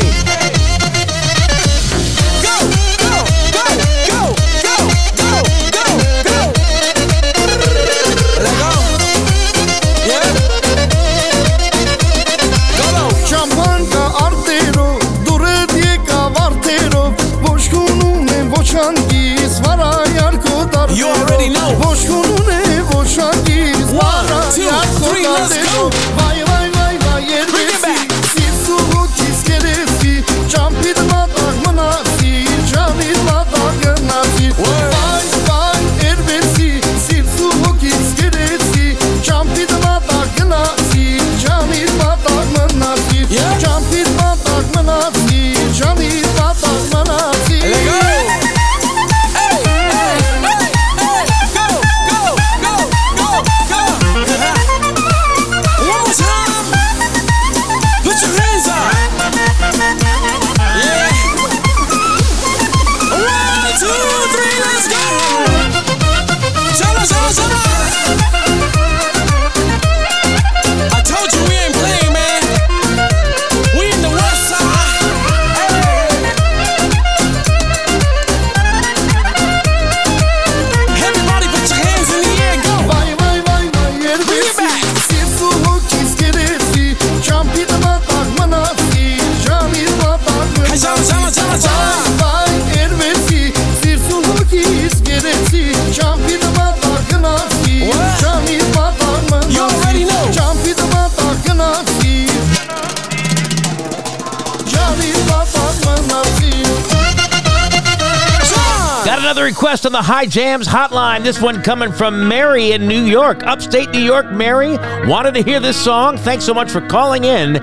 [110.20, 111.22] High Jams Hotline.
[111.22, 114.30] This one coming from Mary in New York, upstate New York.
[114.30, 114.76] Mary
[115.08, 116.18] wanted to hear this song.
[116.18, 117.54] Thanks so much for calling in.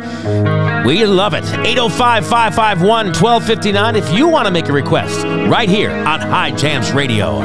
[0.84, 1.44] We love it.
[1.44, 6.92] 805 551 1259 if you want to make a request right here on High Jams
[6.94, 7.44] Radio.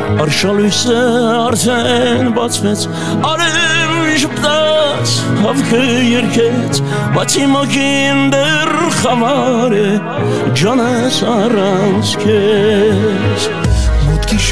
[4.17, 6.25] شبداس هفخیر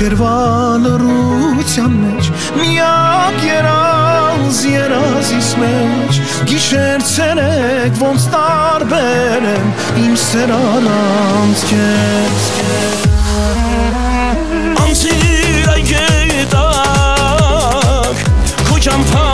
[0.00, 9.66] գիշերվա լրության մեջ Միակ երազ երազիս մեջ Գիշեր ցերեկ ոնց տարբեր եմ
[10.04, 12.48] Իմ սերանանց քեզ
[14.86, 17.36] Անցիր այ գետակ
[18.70, 19.29] Քո ճամփան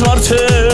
[0.00, 0.69] շվարցել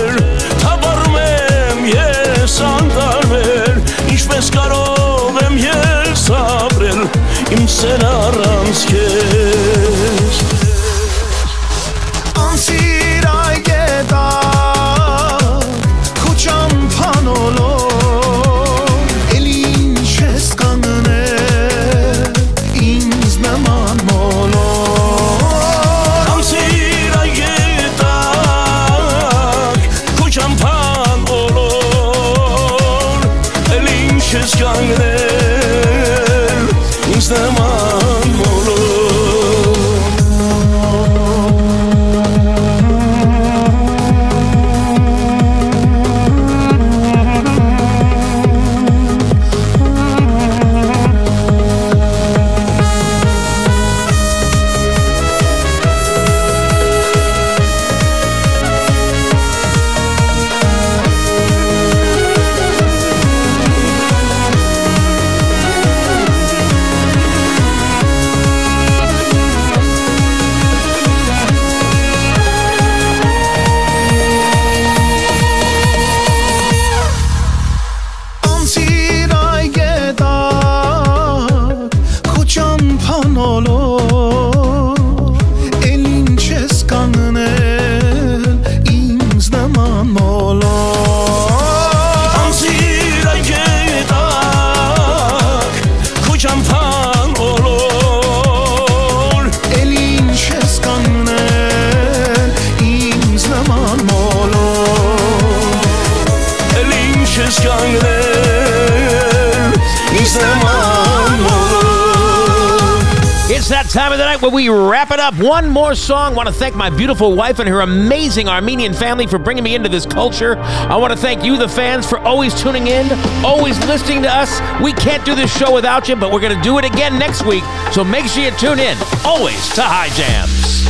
[113.95, 115.33] time of the night where we wrap it up.
[115.35, 116.35] One more song.
[116.35, 119.87] want to thank my beautiful wife and her amazing Armenian family for bringing me into
[119.87, 120.57] this culture.
[120.57, 123.09] I want to thank you, the fans, for always tuning in,
[123.45, 124.59] always listening to us.
[124.81, 127.45] We can't do this show without you, but we're going to do it again next
[127.45, 127.63] week.
[127.93, 130.81] So make sure you tune in, always to High Jams.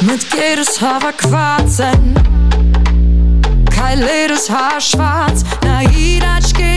[0.00, 2.04] Մտքերս հավաքված են
[3.68, 6.73] Քայլերս հաշված Նա իր աչքերիս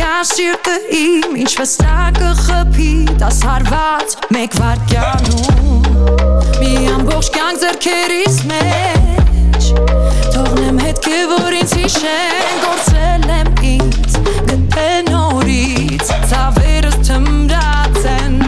[0.00, 5.82] Զգա սիրտը իմ Ինչպես տակը խփի Տասարված մեկ վարկյանում
[6.62, 9.68] Մի ամբողջ կյանք ձերքերիս մեջ
[10.38, 14.18] Թողնեմ հետքը որ ինձ հիշեն Գործել եմ ինձ
[14.54, 18.42] Գտել նորից Ցավերս թմրած են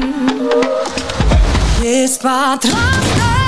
[1.85, 3.41] Ես պատրաստ եմ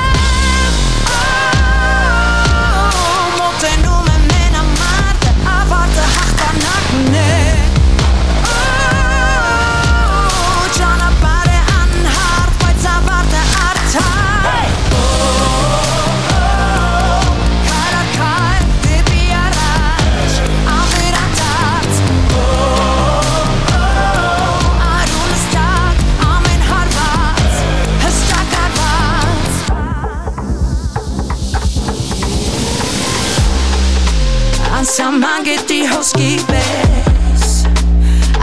[35.14, 37.50] Անսաման գետի հոսքի պես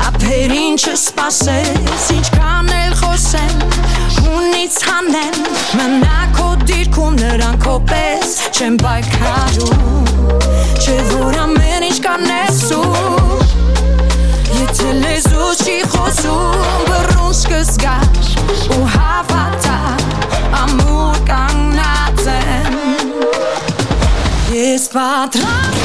[0.07, 3.57] Ափեր ինչը սպասես Ինչքան էլ խոսեմ
[4.21, 5.41] Հունից հանեմ
[5.81, 9.83] Մնա քո դիրքում նրան քո պես Չեմ պայքարում
[10.79, 13.43] Չէ որ ամեն ինչ կանեսում
[14.61, 18.07] Եթե լեզու չի խոսում Բռուն սկզգար
[18.77, 19.77] ու հավատա
[20.63, 22.73] Ամուր կանգնած եմ
[24.55, 25.80] Ես պատրաստ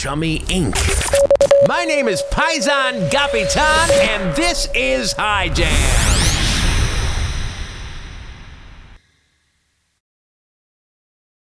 [0.00, 0.74] Chummy Inc.
[1.68, 5.79] My name is Paisan Gapitan, and this is High Jam.